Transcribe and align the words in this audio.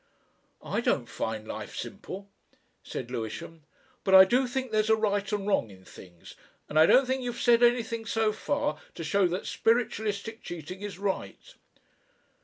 "I 0.63 0.81
don't 0.81 1.05
find 1.05 1.47
life 1.47 1.75
simple," 1.75 2.27
said 2.83 3.11
Lewisham, 3.11 3.65
"but 4.03 4.15
I 4.15 4.25
do 4.25 4.47
think 4.47 4.71
there's 4.71 4.89
a 4.89 4.95
Right 4.95 5.31
and 5.31 5.43
a 5.43 5.45
Wrong 5.47 5.69
in 5.69 5.85
things. 5.85 6.33
And 6.67 6.79
I 6.79 6.87
don't 6.87 7.05
think 7.05 7.21
you 7.21 7.31
have 7.31 7.39
said 7.39 7.61
anything 7.61 8.07
so 8.07 8.33
far 8.33 8.79
to 8.95 9.03
show 9.03 9.27
that 9.27 9.45
spiritualistic 9.45 10.41
cheating 10.41 10.81
is 10.81 10.97
Right." 10.97 11.53